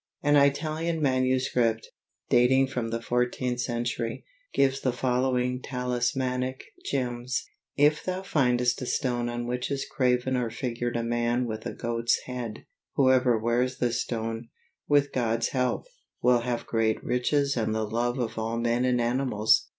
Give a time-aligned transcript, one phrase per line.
[0.23, 1.87] An Italian manuscript,
[2.27, 7.45] dating from the fourteenth century, gives the following talismanic gems:
[7.77, 11.73] If thou findest a stone on which is graven or figured a man with a
[11.73, 14.49] goat's head, whoever wears this stone,
[14.87, 15.85] with God's help,
[16.19, 19.67] will have great riches and the love of all men and animals.